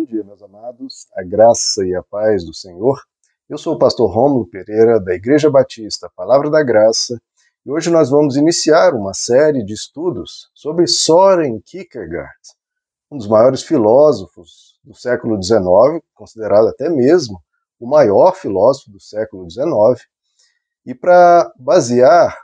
Bom 0.00 0.06
dia, 0.06 0.24
meus 0.24 0.42
amados, 0.42 1.06
a 1.14 1.22
graça 1.22 1.84
e 1.84 1.94
a 1.94 2.02
paz 2.02 2.42
do 2.42 2.54
Senhor. 2.54 2.98
Eu 3.50 3.58
sou 3.58 3.74
o 3.74 3.78
pastor 3.78 4.10
Rômulo 4.10 4.46
Pereira, 4.46 4.98
da 4.98 5.14
Igreja 5.14 5.50
Batista 5.50 6.10
Palavra 6.16 6.48
da 6.48 6.62
Graça, 6.62 7.20
e 7.66 7.70
hoje 7.70 7.90
nós 7.90 8.08
vamos 8.08 8.34
iniciar 8.34 8.94
uma 8.94 9.12
série 9.12 9.62
de 9.62 9.74
estudos 9.74 10.50
sobre 10.54 10.86
Soren 10.86 11.60
Kierkegaard, 11.60 12.32
um 13.10 13.18
dos 13.18 13.26
maiores 13.26 13.62
filósofos 13.62 14.80
do 14.82 14.94
século 14.94 15.36
XIX, 15.42 16.02
considerado 16.14 16.68
até 16.68 16.88
mesmo 16.88 17.38
o 17.78 17.86
maior 17.86 18.34
filósofo 18.34 18.90
do 18.92 19.00
século 19.00 19.50
XIX. 19.50 19.68
E 20.86 20.94
para 20.94 21.52
basear, 21.58 22.34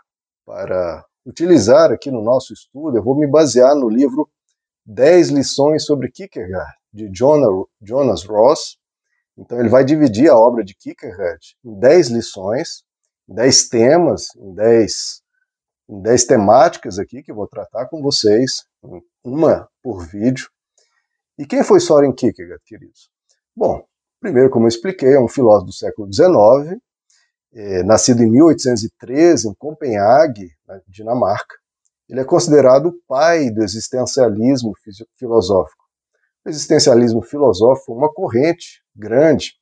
para 0.44 1.06
utilizar 1.24 1.90
aqui 1.90 2.10
no 2.10 2.22
nosso 2.22 2.52
estudo, 2.52 2.98
eu 2.98 3.02
vou 3.02 3.18
me 3.18 3.26
basear 3.26 3.74
no 3.74 3.88
livro 3.88 4.28
10 4.84 5.30
lições 5.30 5.86
sobre 5.86 6.10
Kierkegaard, 6.10 6.74
de 6.96 7.10
Jonas 7.14 8.24
Ross. 8.24 8.78
Então 9.36 9.60
ele 9.60 9.68
vai 9.68 9.84
dividir 9.84 10.30
a 10.30 10.36
obra 10.36 10.64
de 10.64 10.74
Kierkegaard 10.74 11.56
em 11.62 11.78
10 11.78 12.08
lições, 12.08 12.82
10 13.28 13.68
temas, 13.68 14.34
em 14.36 14.54
10, 14.54 15.22
em 15.90 16.00
10 16.00 16.24
temáticas 16.24 16.98
aqui 16.98 17.22
que 17.22 17.30
eu 17.30 17.36
vou 17.36 17.46
tratar 17.46 17.86
com 17.86 18.00
vocês, 18.00 18.64
uma 19.22 19.68
por 19.82 20.06
vídeo. 20.06 20.48
E 21.38 21.44
quem 21.44 21.62
foi 21.62 21.80
Soren 21.80 22.14
Kierkegaard, 22.14 22.62
queridos? 22.64 23.10
Bom, 23.54 23.84
primeiro, 24.18 24.48
como 24.48 24.64
eu 24.64 24.68
expliquei, 24.68 25.14
é 25.14 25.20
um 25.20 25.28
filósofo 25.28 25.66
do 25.66 25.72
século 25.72 26.10
XIX, 26.10 26.80
é, 27.52 27.82
nascido 27.82 28.22
em 28.22 28.30
1813 28.30 29.48
em 29.48 29.54
Copenhague, 29.54 30.50
na 30.66 30.80
Dinamarca. 30.88 31.56
Ele 32.08 32.20
é 32.20 32.24
considerado 32.24 32.86
o 32.86 33.02
pai 33.06 33.50
do 33.50 33.62
existencialismo 33.62 34.72
filosófico. 35.18 35.85
O 36.46 36.48
existencialismo 36.48 37.22
filosófico 37.22 37.92
uma 37.92 38.08
corrente 38.08 38.80
grande 38.94 39.54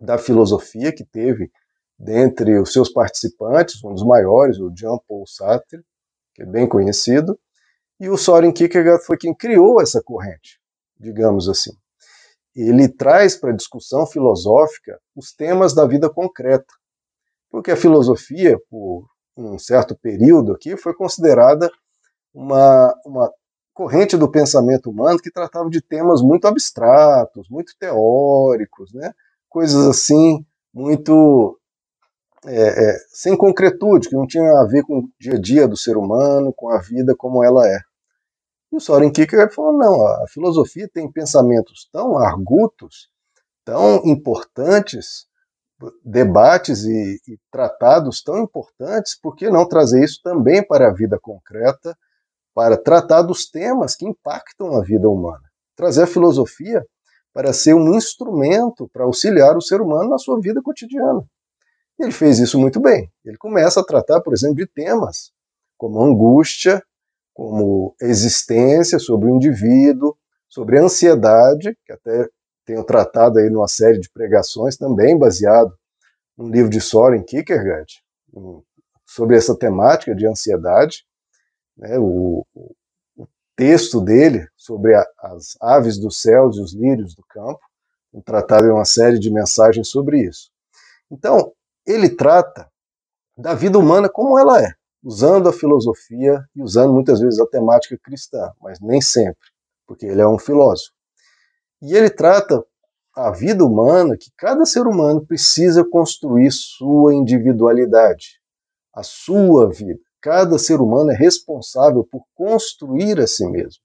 da 0.00 0.18
filosofia 0.18 0.92
que 0.92 1.04
teve 1.04 1.52
dentre 1.96 2.58
os 2.58 2.72
seus 2.72 2.92
participantes, 2.92 3.82
um 3.84 3.94
dos 3.94 4.04
maiores, 4.04 4.58
o 4.58 4.72
Jean-Paul 4.76 5.24
Sartre, 5.24 5.80
que 6.34 6.42
é 6.42 6.44
bem 6.44 6.68
conhecido, 6.68 7.38
e 8.00 8.08
o 8.08 8.16
Soren 8.16 8.50
Kierkegaard 8.50 9.06
foi 9.06 9.16
quem 9.16 9.32
criou 9.32 9.80
essa 9.80 10.02
corrente, 10.02 10.60
digamos 10.98 11.48
assim. 11.48 11.70
Ele 12.56 12.88
traz 12.88 13.36
para 13.36 13.50
a 13.50 13.56
discussão 13.56 14.04
filosófica 14.04 14.98
os 15.14 15.32
temas 15.32 15.76
da 15.76 15.86
vida 15.86 16.10
concreta, 16.10 16.74
porque 17.48 17.70
a 17.70 17.76
filosofia, 17.76 18.58
por 18.68 19.06
um 19.36 19.60
certo 19.60 19.96
período 19.96 20.52
aqui, 20.52 20.76
foi 20.76 20.92
considerada 20.92 21.70
uma, 22.34 22.92
uma 23.06 23.32
corrente 23.76 24.16
do 24.16 24.30
pensamento 24.30 24.88
humano 24.88 25.18
que 25.18 25.30
tratava 25.30 25.68
de 25.68 25.82
temas 25.82 26.22
muito 26.22 26.48
abstratos, 26.48 27.46
muito 27.50 27.74
teóricos, 27.78 28.90
né? 28.94 29.12
coisas 29.50 29.86
assim, 29.86 30.46
muito 30.72 31.60
é, 32.46 32.68
é, 32.68 32.96
sem 33.10 33.36
concretude, 33.36 34.08
que 34.08 34.16
não 34.16 34.26
tinha 34.26 34.50
a 34.60 34.64
ver 34.64 34.82
com 34.82 35.00
o 35.00 35.08
dia 35.20 35.34
a 35.34 35.38
dia 35.38 35.68
do 35.68 35.76
ser 35.76 35.98
humano, 35.98 36.54
com 36.54 36.70
a 36.70 36.80
vida 36.80 37.14
como 37.14 37.44
ela 37.44 37.68
é. 37.68 37.78
E 38.72 38.76
o 38.76 38.80
Soren 38.80 39.12
Kierkegaard 39.12 39.54
falou, 39.54 39.76
não, 39.76 40.06
a 40.06 40.24
filosofia 40.28 40.88
tem 40.90 41.12
pensamentos 41.12 41.86
tão 41.92 42.16
argutos, 42.16 43.10
tão 43.62 43.96
importantes, 44.06 45.26
debates 46.02 46.84
e, 46.84 47.20
e, 47.28 47.38
tratados 47.50 48.22
tão 48.22 48.38
importantes, 48.38 49.20
por 49.20 49.36
que 49.36 49.50
não 49.50 49.68
trazer 49.68 50.02
isso 50.02 50.22
também 50.24 50.66
para 50.66 50.88
a 50.88 50.94
vida 50.94 51.18
concreta, 51.20 51.94
para 52.56 52.78
tratar 52.78 53.20
dos 53.20 53.44
temas 53.50 53.94
que 53.94 54.06
impactam 54.06 54.74
a 54.74 54.82
vida 54.82 55.06
humana? 55.06 55.42
Trazer 55.76 56.04
a 56.04 56.06
filosofia 56.06 56.82
para 57.30 57.52
ser 57.52 57.74
um 57.74 57.94
instrumento 57.94 58.88
para 58.88 59.04
auxiliar 59.04 59.58
o 59.58 59.60
ser 59.60 59.82
humano 59.82 60.08
na 60.08 60.16
sua 60.16 60.40
vida 60.40 60.62
cotidiana. 60.62 61.22
Ele 61.98 62.10
fez 62.10 62.38
isso 62.38 62.58
muito 62.58 62.80
bem. 62.80 63.12
Ele 63.22 63.36
começa 63.36 63.80
a 63.80 63.84
tratar, 63.84 64.22
por 64.22 64.32
exemplo, 64.32 64.56
de 64.56 64.66
temas 64.66 65.32
como 65.76 66.02
angústia, 66.02 66.82
como 67.34 67.94
existência, 68.00 68.98
sobre 68.98 69.30
o 69.30 69.36
indivíduo, 69.36 70.16
sobre 70.48 70.78
ansiedade, 70.78 71.76
que 71.84 71.92
até 71.92 72.26
tenho 72.64 72.82
tratado 72.84 73.38
aí 73.38 73.50
numa 73.50 73.68
série 73.68 74.00
de 74.00 74.10
pregações 74.10 74.78
também 74.78 75.18
baseado 75.18 75.74
no 76.38 76.48
livro 76.48 76.70
de 76.70 76.80
Soren 76.80 77.22
Kierkegaard, 77.22 78.02
sobre 79.04 79.36
essa 79.36 79.54
temática 79.54 80.14
de 80.14 80.26
ansiedade. 80.26 81.04
Né, 81.76 81.98
o, 81.98 82.44
o, 82.54 82.74
texto 83.56 84.02
dele 84.02 84.46
sobre 84.54 84.94
a, 84.94 85.06
as 85.18 85.56
aves 85.60 85.98
dos 85.98 86.20
céus 86.20 86.56
e 86.56 86.60
os 86.60 86.74
lírios 86.74 87.14
do 87.14 87.24
campo, 87.24 87.60
um 88.12 88.20
tratado 88.20 88.66
em 88.66 88.70
uma 88.70 88.84
série 88.84 89.18
de 89.18 89.30
mensagens 89.30 89.88
sobre 89.88 90.20
isso. 90.20 90.50
Então, 91.10 91.52
ele 91.86 92.08
trata 92.08 92.70
da 93.36 93.54
vida 93.54 93.78
humana 93.78 94.08
como 94.08 94.38
ela 94.38 94.62
é, 94.62 94.72
usando 95.02 95.48
a 95.48 95.52
filosofia 95.52 96.44
e 96.54 96.62
usando 96.62 96.92
muitas 96.92 97.20
vezes 97.20 97.38
a 97.40 97.46
temática 97.46 97.98
cristã, 98.02 98.52
mas 98.60 98.80
nem 98.80 99.00
sempre, 99.00 99.48
porque 99.86 100.04
ele 100.04 100.20
é 100.20 100.28
um 100.28 100.38
filósofo. 100.38 100.92
E 101.80 101.94
ele 101.94 102.10
trata 102.10 102.64
a 103.14 103.30
vida 103.30 103.64
humana 103.64 104.16
que 104.16 104.30
cada 104.36 104.64
ser 104.66 104.86
humano 104.86 105.24
precisa 105.24 105.84
construir 105.84 106.50
sua 106.50 107.14
individualidade, 107.14 108.40
a 108.92 109.02
sua 109.02 109.70
vida. 109.70 110.05
Cada 110.26 110.58
ser 110.58 110.80
humano 110.80 111.12
é 111.12 111.14
responsável 111.14 112.02
por 112.02 112.24
construir 112.34 113.20
a 113.20 113.28
si 113.28 113.46
mesmo, 113.46 113.80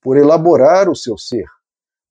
por 0.00 0.16
elaborar 0.16 0.88
o 0.88 0.94
seu 0.94 1.18
ser, 1.18 1.44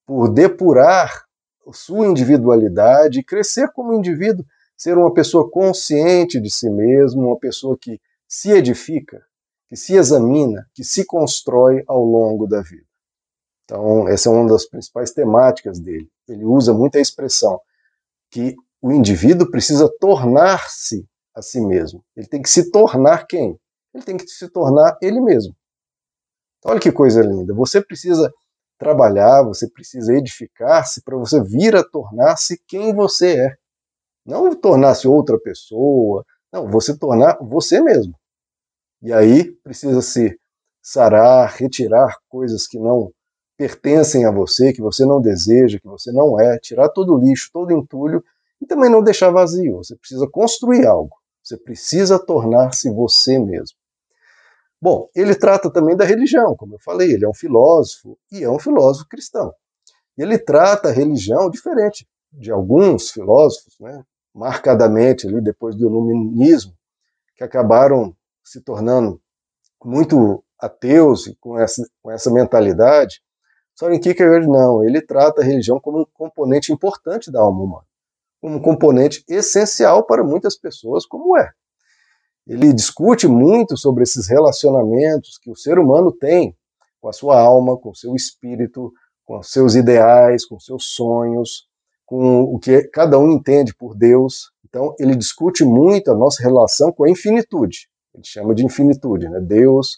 por 0.05 0.27
depurar 0.27 1.23
sua 1.71 2.05
individualidade 2.05 3.19
e 3.19 3.23
crescer 3.23 3.71
como 3.71 3.93
indivíduo, 3.93 4.45
ser 4.75 4.97
uma 4.97 5.13
pessoa 5.13 5.49
consciente 5.49 6.37
de 6.37 6.51
si 6.51 6.69
mesmo, 6.69 7.27
uma 7.27 7.39
pessoa 7.39 7.77
que 7.79 7.97
se 8.27 8.51
edifica, 8.51 9.25
que 9.69 9.77
se 9.77 9.95
examina, 9.95 10.69
que 10.73 10.83
se 10.83 11.05
constrói 11.05 11.81
ao 11.87 12.03
longo 12.03 12.45
da 12.45 12.61
vida. 12.61 12.83
Então, 13.63 14.05
essa 14.09 14.27
é 14.27 14.33
uma 14.33 14.49
das 14.49 14.65
principais 14.65 15.11
temáticas 15.11 15.79
dele. 15.79 16.09
Ele 16.27 16.43
usa 16.43 16.73
muito 16.73 16.97
a 16.97 17.01
expressão 17.01 17.61
que 18.29 18.53
o 18.81 18.91
indivíduo 18.91 19.49
precisa 19.49 19.89
tornar-se 19.97 21.07
a 21.35 21.41
si 21.41 21.59
mesmo. 21.59 22.03
Ele 22.15 22.27
tem 22.27 22.41
que 22.41 22.49
se 22.49 22.71
tornar 22.71 23.25
quem? 23.27 23.59
Ele 23.93 24.03
tem 24.03 24.17
que 24.17 24.27
se 24.27 24.49
tornar 24.49 24.97
ele 25.01 25.19
mesmo. 25.21 25.55
Então, 26.59 26.71
olha 26.71 26.79
que 26.79 26.91
coisa 26.91 27.21
linda. 27.21 27.53
Você 27.53 27.81
precisa 27.81 28.33
trabalhar, 28.77 29.43
você 29.43 29.69
precisa 29.69 30.13
edificar-se 30.13 31.01
para 31.03 31.17
você 31.17 31.41
vir 31.43 31.75
a 31.75 31.83
tornar-se 31.83 32.61
quem 32.67 32.93
você 32.93 33.39
é. 33.39 33.55
Não 34.25 34.55
tornar-se 34.55 35.07
outra 35.07 35.39
pessoa, 35.39 36.25
não, 36.51 36.69
você 36.69 36.97
tornar 36.97 37.37
você 37.39 37.81
mesmo. 37.81 38.15
E 39.01 39.13
aí 39.13 39.51
precisa 39.63 40.01
se 40.01 40.37
sarar, 40.81 41.53
retirar 41.55 42.17
coisas 42.27 42.67
que 42.67 42.79
não 42.79 43.11
pertencem 43.57 44.25
a 44.25 44.31
você, 44.31 44.73
que 44.73 44.81
você 44.81 45.05
não 45.05 45.21
deseja, 45.21 45.79
que 45.79 45.87
você 45.87 46.11
não 46.11 46.39
é, 46.39 46.57
tirar 46.59 46.89
todo 46.89 47.13
o 47.13 47.17
lixo, 47.17 47.49
todo 47.53 47.69
o 47.69 47.77
entulho 47.77 48.23
e 48.61 48.65
também 48.65 48.89
não 48.89 49.03
deixar 49.03 49.29
vazio. 49.31 49.77
Você 49.77 49.95
precisa 49.95 50.27
construir 50.29 50.85
algo. 50.85 51.15
Você 51.45 51.57
precisa 51.57 52.17
tornar-se 52.17 52.89
você 52.89 53.37
mesmo. 53.37 53.77
Bom, 54.81 55.07
ele 55.15 55.35
trata 55.35 55.71
também 55.71 55.95
da 55.95 56.03
religião, 56.03 56.55
como 56.55 56.75
eu 56.75 56.79
falei, 56.79 57.11
ele 57.11 57.23
é 57.23 57.29
um 57.29 57.33
filósofo 57.33 58.17
e 58.31 58.43
é 58.43 58.49
um 58.49 58.57
filósofo 58.57 59.07
cristão. 59.07 59.53
Ele 60.17 60.39
trata 60.39 60.89
a 60.89 60.91
religião 60.91 61.49
diferente 61.49 62.07
de 62.33 62.51
alguns 62.51 63.11
filósofos, 63.11 63.75
né, 63.79 64.03
marcadamente 64.33 65.27
ali 65.27 65.39
depois 65.41 65.75
do 65.75 65.85
iluminismo, 65.85 66.73
que 67.35 67.43
acabaram 67.43 68.15
se 68.43 68.61
tornando 68.61 69.21
muito 69.83 70.43
ateus 70.59 71.27
e 71.27 71.35
com 71.35 71.59
essa, 71.59 71.87
com 72.01 72.11
essa 72.11 72.31
mentalidade, 72.31 73.21
Soren 73.75 73.99
Kierkegaard 73.99 74.47
não, 74.47 74.83
ele 74.83 75.01
trata 75.01 75.41
a 75.41 75.45
religião 75.45 75.79
como 75.79 76.01
um 76.01 76.05
componente 76.13 76.71
importante 76.71 77.29
da 77.29 77.41
alma 77.41 77.61
humana, 77.61 77.85
como 78.45 78.61
componente 78.61 79.23
essencial 79.27 80.05
para 80.05 80.23
muitas 80.23 80.55
pessoas, 80.55 81.03
como 81.03 81.35
é. 81.35 81.49
Ele 82.45 82.71
discute 82.71 83.27
muito 83.27 83.75
sobre 83.75 84.03
esses 84.03 84.27
relacionamentos 84.27 85.39
que 85.39 85.49
o 85.49 85.55
ser 85.55 85.79
humano 85.79 86.11
tem 86.11 86.55
com 87.01 87.09
a 87.09 87.11
sua 87.11 87.41
alma, 87.41 87.75
com 87.75 87.89
o 87.89 87.95
seu 87.95 88.13
espírito, 88.13 88.93
com 89.25 89.39
os 89.39 89.51
seus 89.51 89.73
ideais, 89.73 90.45
com 90.45 90.57
os 90.57 90.65
seus 90.65 90.93
sonhos, 90.93 91.67
com 92.05 92.43
o 92.43 92.59
que 92.59 92.83
cada 92.89 93.17
um 93.17 93.31
entende 93.31 93.73
por 93.73 93.97
Deus. 93.97 94.51
Então, 94.63 94.93
ele 94.99 95.15
discute 95.15 95.65
muito 95.65 96.11
a 96.11 96.15
nossa 96.15 96.43
relação 96.43 96.91
com 96.91 97.03
a 97.03 97.09
infinitude. 97.09 97.89
Ele 98.13 98.23
chama 98.23 98.53
de 98.53 98.63
infinitude, 98.63 99.27
né? 99.27 99.39
Deus 99.39 99.97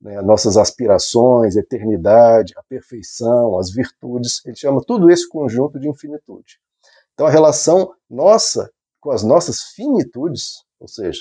né, 0.00 0.22
nossas 0.22 0.56
aspirações, 0.56 1.56
eternidade, 1.56 2.54
a 2.56 2.62
perfeição, 2.62 3.58
as 3.58 3.72
virtudes, 3.72 4.40
ele 4.46 4.54
chama 4.54 4.80
tudo 4.86 5.10
esse 5.10 5.28
conjunto 5.28 5.80
de 5.80 5.88
infinitude. 5.88 6.60
Então 7.18 7.26
a 7.26 7.30
relação 7.30 7.92
nossa 8.08 8.70
com 9.00 9.10
as 9.10 9.24
nossas 9.24 9.60
finitudes, 9.74 10.62
ou 10.78 10.86
seja, 10.86 11.20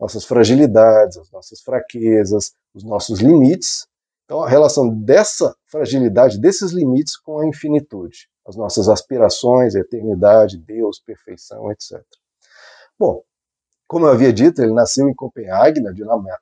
nossas 0.00 0.24
fragilidades, 0.24 1.18
as 1.18 1.30
nossas 1.30 1.60
fraquezas, 1.60 2.54
os 2.74 2.82
nossos 2.82 3.20
limites, 3.20 3.86
Então, 4.24 4.42
a 4.42 4.48
relação 4.48 4.88
dessa 4.88 5.54
fragilidade, 5.66 6.40
desses 6.40 6.72
limites 6.72 7.18
com 7.18 7.38
a 7.40 7.46
infinitude, 7.46 8.30
as 8.46 8.56
nossas 8.56 8.88
aspirações, 8.88 9.76
a 9.76 9.80
eternidade, 9.80 10.56
Deus, 10.56 11.00
perfeição, 11.00 11.70
etc. 11.70 12.02
Bom, 12.98 13.22
como 13.86 14.06
eu 14.06 14.12
havia 14.12 14.32
dito, 14.32 14.62
ele 14.62 14.72
nasceu 14.72 15.06
em 15.06 15.14
Copenhague, 15.14 15.82
na 15.82 15.92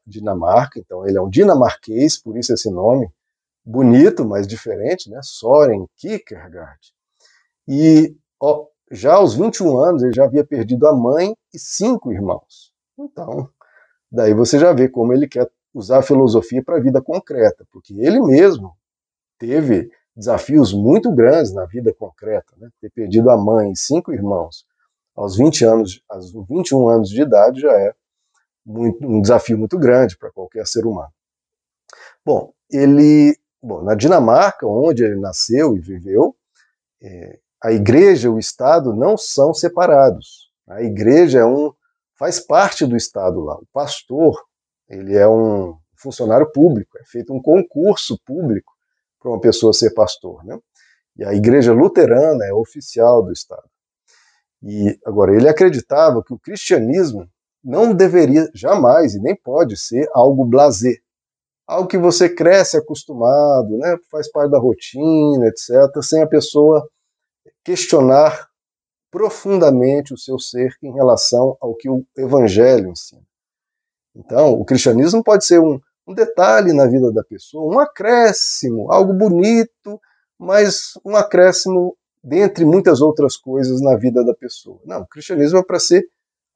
Dinamarca, 0.07 0.79
então 0.79 1.05
ele 1.05 1.19
é 1.19 1.21
um 1.21 1.29
dinamarquês, 1.29 2.17
por 2.17 2.39
isso 2.39 2.55
esse 2.55 2.71
nome, 2.71 3.11
bonito, 3.65 4.25
mas 4.25 4.47
diferente, 4.47 5.11
né? 5.11 5.19
Soren 5.21 5.85
Kierkegaard. 5.97 6.95
E 7.67 8.17
ó, 8.41 8.69
já 8.95 9.15
aos 9.15 9.35
21 9.35 9.79
anos 9.79 10.03
ele 10.03 10.13
já 10.13 10.25
havia 10.25 10.45
perdido 10.45 10.87
a 10.87 10.95
mãe 10.95 11.37
e 11.53 11.59
cinco 11.59 12.13
irmãos. 12.13 12.73
Então, 12.99 13.49
daí 14.11 14.33
você 14.33 14.59
já 14.59 14.73
vê 14.73 14.89
como 14.89 15.13
ele 15.13 15.27
quer 15.27 15.51
usar 15.73 15.99
a 15.99 16.03
filosofia 16.03 16.63
para 16.63 16.77
a 16.77 16.81
vida 16.81 17.03
concreta, 17.03 17.67
porque 17.73 17.95
ele 17.99 18.21
mesmo 18.21 18.77
teve 19.39 19.91
desafios 20.17 20.73
muito 20.73 21.13
grandes 21.13 21.53
na 21.53 21.65
vida 21.65 21.93
concreta, 21.93 22.55
né? 22.57 22.69
ter 22.81 22.91
perdido 22.91 23.31
a 23.31 23.37
mãe 23.37 23.73
e 23.73 23.77
cinco 23.77 24.13
irmãos 24.13 24.65
aos 25.17 25.37
20 25.37 25.65
anos, 25.65 26.03
aos 26.09 26.33
21 26.33 26.89
anos 26.89 27.09
de 27.09 27.23
idade 27.23 27.61
já 27.61 27.73
é 27.73 27.93
muito, 28.65 29.05
um 29.05 29.21
desafio 29.21 29.59
muito 29.59 29.79
grande 29.79 30.17
para 30.17 30.31
qualquer 30.31 30.67
ser 30.67 30.87
humano. 30.87 31.13
Bom, 32.25 32.53
ele, 32.71 33.37
bom, 33.63 33.83
na 33.83 33.95
Dinamarca, 33.95 34.67
onde 34.67 35.05
ele 35.05 35.17
nasceu 35.17 35.77
e 35.77 35.81
viveu, 35.81 36.37
é, 37.03 37.39
a 37.65 37.73
igreja 37.73 38.29
e 38.29 38.31
o 38.31 38.39
Estado 38.39 38.95
não 38.95 39.17
são 39.17 39.55
separados. 39.55 40.51
A 40.69 40.83
igreja 40.83 41.39
é 41.39 41.47
um, 41.47 41.73
faz 42.19 42.39
parte 42.39 42.85
do 42.85 42.95
Estado 42.95 43.41
lá. 43.41 43.55
O 43.57 43.67
pastor, 43.73 44.39
ele 44.87 45.17
é 45.17 45.27
um 45.27 45.75
funcionário 45.97 46.53
público, 46.53 46.99
é 46.99 47.05
feito 47.07 47.33
um 47.33 47.41
concurso 47.41 48.21
público 48.27 48.71
para 49.19 49.31
uma 49.31 49.41
pessoa 49.41 49.73
ser 49.73 49.95
pastor, 49.95 50.45
né? 50.45 50.59
E 51.17 51.25
a 51.25 51.33
igreja 51.33 51.73
luterana 51.73 52.45
é 52.45 52.53
oficial 52.53 53.23
do 53.23 53.33
Estado. 53.33 53.65
E 54.63 54.99
agora 55.07 55.35
ele 55.35 55.49
acreditava 55.49 56.23
que 56.23 56.35
o 56.35 56.39
cristianismo 56.39 57.27
não 57.65 57.95
deveria 57.95 58.47
jamais 58.55 59.15
e 59.15 59.21
nem 59.23 59.35
pode 59.35 59.79
ser 59.79 60.07
algo 60.13 60.45
blazer, 60.45 61.01
algo 61.67 61.89
que 61.89 61.97
você 61.97 62.29
cresce 62.29 62.77
acostumado, 62.77 63.79
né, 63.79 63.97
faz 64.11 64.31
parte 64.31 64.51
da 64.51 64.59
rotina, 64.59 65.47
etc, 65.47 66.03
sem 66.03 66.23
a 66.23 66.27
pessoa 66.27 66.87
questionar 67.65 68.49
profundamente 69.11 70.13
o 70.13 70.19
seu 70.19 70.39
ser 70.39 70.77
em 70.83 70.93
relação 70.93 71.57
ao 71.61 71.75
que 71.75 71.89
o 71.89 72.05
evangelho 72.17 72.91
ensina. 72.91 73.23
Então, 74.15 74.53
o 74.53 74.65
cristianismo 74.65 75.23
pode 75.23 75.45
ser 75.45 75.61
um, 75.61 75.81
um 76.07 76.15
detalhe 76.15 76.73
na 76.73 76.87
vida 76.87 77.13
da 77.13 77.25
pessoa, 77.25 77.75
um 77.75 77.79
acréscimo, 77.79 78.93
algo 78.93 79.13
bonito, 79.13 80.01
mas 80.39 80.93
um 81.05 81.17
acréscimo 81.17 81.97
dentre 82.23 82.65
muitas 82.65 83.01
outras 83.01 83.37
coisas 83.37 83.81
na 83.81 83.97
vida 83.97 84.25
da 84.25 84.35
pessoa. 84.35 84.81
Não, 84.85 85.03
o 85.03 85.07
cristianismo 85.07 85.59
é 85.59 85.63
para 85.63 85.79
ser 85.79 86.05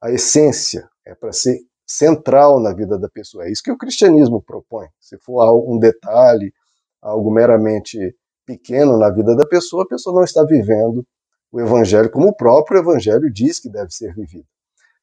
a 0.01 0.11
essência, 0.11 0.89
é 1.05 1.13
para 1.13 1.31
ser 1.31 1.59
central 1.85 2.59
na 2.59 2.73
vida 2.73 2.97
da 2.97 3.09
pessoa. 3.09 3.45
É 3.45 3.51
isso 3.51 3.63
que 3.63 3.71
o 3.71 3.77
cristianismo 3.77 4.41
propõe. 4.41 4.87
Se 4.99 5.17
for 5.17 5.41
um 5.67 5.77
detalhe, 5.79 6.53
algo 7.01 7.31
meramente 7.31 8.15
pequeno 8.49 8.97
na 8.97 9.11
vida 9.11 9.35
da 9.35 9.45
pessoa, 9.45 9.83
a 9.83 9.87
pessoa 9.87 10.15
não 10.15 10.23
está 10.23 10.43
vivendo 10.43 11.05
o 11.51 11.61
evangelho 11.61 12.09
como 12.09 12.29
o 12.29 12.35
próprio 12.35 12.79
evangelho 12.79 13.31
diz 13.31 13.59
que 13.59 13.69
deve 13.69 13.91
ser 13.91 14.13
vivido. 14.15 14.47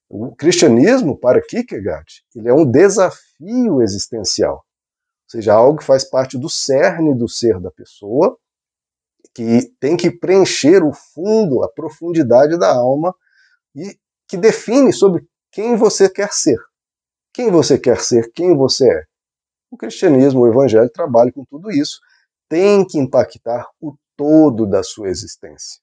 O 0.08 0.34
cristianismo, 0.34 1.16
para 1.18 1.40
Kierkegaard, 1.40 2.24
ele 2.34 2.48
é 2.48 2.52
um 2.52 2.68
desafio 2.68 3.82
existencial, 3.82 4.54
ou 4.56 5.30
seja, 5.30 5.54
algo 5.54 5.78
que 5.78 5.84
faz 5.84 6.04
parte 6.04 6.36
do 6.36 6.48
cerne 6.48 7.16
do 7.16 7.28
ser 7.28 7.60
da 7.60 7.70
pessoa, 7.70 8.36
que 9.32 9.72
tem 9.78 9.96
que 9.96 10.10
preencher 10.10 10.82
o 10.82 10.92
fundo, 10.92 11.62
a 11.62 11.68
profundidade 11.68 12.58
da 12.58 12.74
alma 12.74 13.14
e 13.74 13.96
que 14.28 14.36
define 14.36 14.92
sobre 14.92 15.24
quem 15.52 15.76
você 15.76 16.08
quer 16.08 16.32
ser. 16.32 16.58
Quem 17.32 17.50
você 17.50 17.78
quer 17.78 18.00
ser, 18.00 18.30
quem 18.32 18.56
você 18.56 18.88
é. 18.88 19.04
O 19.70 19.76
cristianismo, 19.76 20.40
o 20.40 20.48
evangelho 20.48 20.88
trabalha 20.90 21.30
com 21.32 21.44
tudo 21.44 21.70
isso, 21.70 22.00
tem 22.48 22.86
que 22.86 22.98
impactar 22.98 23.68
o 23.80 23.96
todo 24.16 24.66
da 24.66 24.82
sua 24.82 25.08
existência. 25.08 25.80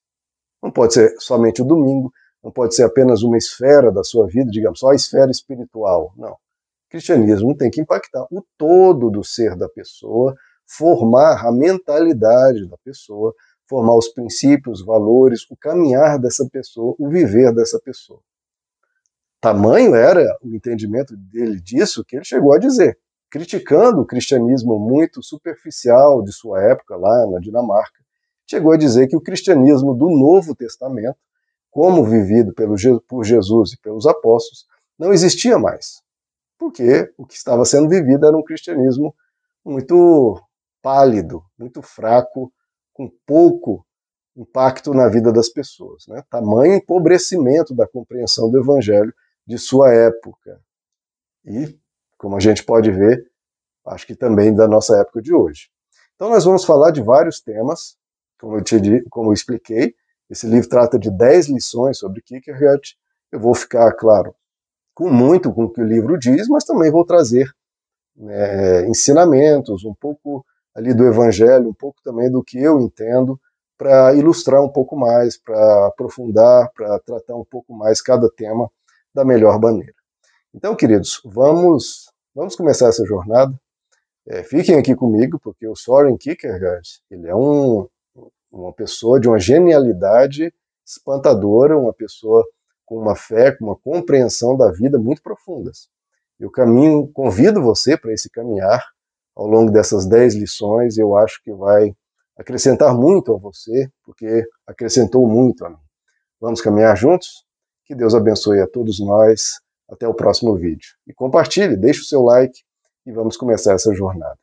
Não 0.61 0.71
pode 0.71 0.93
ser 0.93 1.15
somente 1.19 1.61
o 1.61 1.65
domingo, 1.65 2.11
não 2.43 2.51
pode 2.51 2.75
ser 2.75 2.83
apenas 2.83 3.23
uma 3.23 3.37
esfera 3.37 3.91
da 3.91 4.03
sua 4.03 4.27
vida, 4.27 4.49
digamos, 4.49 4.79
só 4.79 4.89
a 4.89 4.95
esfera 4.95 5.31
espiritual. 5.31 6.13
Não. 6.17 6.33
O 6.33 6.89
cristianismo 6.89 7.55
tem 7.55 7.69
que 7.69 7.81
impactar 7.81 8.25
o 8.31 8.43
todo 8.57 9.09
do 9.09 9.23
ser 9.23 9.55
da 9.55 9.69
pessoa, 9.69 10.35
formar 10.65 11.45
a 11.45 11.51
mentalidade 11.51 12.67
da 12.67 12.77
pessoa, 12.83 13.33
formar 13.67 13.95
os 13.95 14.09
princípios, 14.09 14.79
os 14.79 14.85
valores, 14.85 15.49
o 15.49 15.57
caminhar 15.57 16.19
dessa 16.19 16.47
pessoa, 16.49 16.95
o 16.99 17.09
viver 17.09 17.53
dessa 17.53 17.79
pessoa. 17.79 18.19
Tamanho 19.41 19.95
era 19.95 20.37
o 20.41 20.55
entendimento 20.55 21.15
dele 21.17 21.59
disso 21.59 22.03
que 22.05 22.15
ele 22.15 22.25
chegou 22.25 22.53
a 22.53 22.59
dizer, 22.59 22.97
criticando 23.33 24.01
o 24.01 24.05
cristianismo 24.05 24.77
muito 24.77 25.23
superficial 25.23 26.21
de 26.21 26.31
sua 26.31 26.61
época 26.61 26.95
lá 26.95 27.25
na 27.31 27.39
Dinamarca, 27.39 27.99
chegou 28.45 28.71
a 28.71 28.77
dizer 28.77 29.07
que 29.07 29.15
o 29.15 29.21
cristianismo 29.21 29.95
do 29.95 30.07
Novo 30.07 30.53
Testamento, 30.55 31.17
como 31.71 32.05
vivido 32.05 32.53
pelo, 32.53 32.75
por 33.07 33.25
Jesus 33.25 33.73
e 33.73 33.79
pelos 33.79 34.05
apóstolos, 34.05 34.67
não 34.99 35.11
existia 35.11 35.57
mais. 35.57 36.03
Porque 36.59 37.11
o 37.17 37.25
que 37.25 37.33
estava 37.33 37.65
sendo 37.65 37.89
vivido 37.89 38.27
era 38.27 38.37
um 38.37 38.43
cristianismo 38.43 39.15
muito 39.65 40.39
pálido, 40.79 41.43
muito 41.57 41.81
fraco, 41.81 42.53
com 42.93 43.11
pouco 43.25 43.83
impacto 44.37 44.93
na 44.93 45.07
vida 45.07 45.33
das 45.33 45.49
pessoas. 45.49 46.05
Né? 46.07 46.23
Tamanho 46.29 46.75
empobrecimento 46.75 47.73
da 47.73 47.87
compreensão 47.87 48.51
do 48.51 48.59
evangelho 48.59 49.11
de 49.43 49.57
sua 49.57 49.91
época. 49.91 50.61
E, 51.43 51.75
como 52.23 52.37
a 52.37 52.39
gente 52.39 52.63
pode 52.63 52.89
ver, 52.89 53.29
acho 53.85 54.07
que 54.07 54.15
também 54.15 54.55
da 54.55 54.65
nossa 54.65 54.97
época 54.97 55.21
de 55.21 55.33
hoje. 55.33 55.67
Então, 56.15 56.29
nós 56.29 56.45
vamos 56.45 56.63
falar 56.63 56.91
de 56.91 57.01
vários 57.01 57.41
temas, 57.41 57.97
como 58.39 58.55
eu, 58.55 58.63
te, 58.63 58.79
como 59.09 59.27
eu 59.29 59.33
expliquei. 59.33 59.93
Esse 60.29 60.47
livro 60.47 60.69
trata 60.69 60.97
de 60.97 61.11
10 61.11 61.49
lições 61.49 61.97
sobre 61.97 62.21
Kierkegaard. 62.21 62.95
Eu 63.29 63.41
vou 63.41 63.53
ficar, 63.53 63.91
claro, 63.91 64.33
com 64.95 65.09
muito 65.09 65.53
com 65.53 65.65
o 65.65 65.69
que 65.69 65.81
o 65.81 65.85
livro 65.85 66.17
diz, 66.17 66.47
mas 66.47 66.63
também 66.63 66.89
vou 66.89 67.03
trazer 67.03 67.51
né, 68.15 68.87
ensinamentos, 68.87 69.83
um 69.83 69.93
pouco 69.93 70.45
ali 70.73 70.93
do 70.93 71.05
Evangelho, 71.05 71.67
um 71.67 71.73
pouco 71.73 72.01
também 72.01 72.31
do 72.31 72.41
que 72.41 72.57
eu 72.57 72.79
entendo, 72.79 73.37
para 73.77 74.13
ilustrar 74.13 74.63
um 74.63 74.69
pouco 74.69 74.95
mais, 74.95 75.35
para 75.35 75.87
aprofundar, 75.87 76.71
para 76.73 76.97
tratar 76.99 77.35
um 77.35 77.43
pouco 77.43 77.73
mais 77.73 78.01
cada 78.01 78.29
tema 78.29 78.71
da 79.13 79.25
melhor 79.25 79.59
maneira. 79.59 79.93
Então, 80.55 80.73
queridos, 80.73 81.19
vamos, 81.25 82.12
vamos 82.33 82.55
começar 82.55 82.87
essa 82.87 83.05
jornada. 83.05 83.53
É, 84.25 84.43
fiquem 84.43 84.77
aqui 84.77 84.95
comigo, 84.95 85.39
porque 85.39 85.67
o 85.67 85.75
Soren 85.75 86.17
Kierkegaard, 86.17 86.87
ele 87.11 87.27
é 87.27 87.35
um, 87.35 87.87
uma 88.51 88.71
pessoa 88.73 89.19
de 89.19 89.27
uma 89.27 89.39
genialidade 89.39 90.53
espantadora, 90.85 91.77
uma 91.77 91.93
pessoa 91.93 92.45
com 92.85 92.97
uma 92.97 93.15
fé, 93.15 93.51
com 93.51 93.65
uma 93.65 93.75
compreensão 93.75 94.55
da 94.55 94.71
vida 94.71 94.97
muito 94.97 95.21
profundas. 95.21 95.89
Eu 96.39 96.51
caminho, 96.51 97.07
convido 97.13 97.61
você 97.61 97.97
para 97.97 98.13
esse 98.13 98.29
caminhar 98.29 98.83
ao 99.35 99.47
longo 99.47 99.71
dessas 99.71 100.05
dez 100.05 100.35
lições, 100.35 100.97
eu 100.97 101.17
acho 101.17 101.41
que 101.43 101.51
vai 101.51 101.95
acrescentar 102.37 102.93
muito 102.95 103.33
a 103.33 103.37
você, 103.37 103.89
porque 104.03 104.43
acrescentou 104.67 105.27
muito 105.27 105.65
a 105.65 105.69
mim. 105.69 105.77
Vamos 106.39 106.61
caminhar 106.61 106.95
juntos? 106.95 107.45
Que 107.85 107.95
Deus 107.95 108.13
abençoe 108.13 108.59
a 108.59 108.67
todos 108.67 108.99
nós. 108.99 109.61
Até 109.89 110.07
o 110.07 110.13
próximo 110.13 110.55
vídeo. 110.55 110.89
E 111.07 111.13
compartilhe, 111.13 111.75
deixe 111.75 112.01
o 112.01 112.05
seu 112.05 112.21
like 112.21 112.59
e 113.05 113.11
vamos 113.11 113.37
começar 113.37 113.73
essa 113.73 113.93
jornada. 113.93 114.37